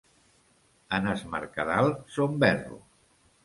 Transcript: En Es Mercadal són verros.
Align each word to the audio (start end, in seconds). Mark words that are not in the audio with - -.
En 0.99 1.11
Es 1.11 1.21
Mercadal 1.35 1.95
són 2.17 2.43
verros. 2.47 2.85